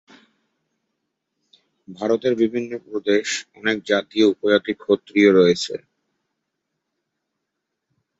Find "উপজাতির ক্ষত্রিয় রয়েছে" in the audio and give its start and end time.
4.33-5.75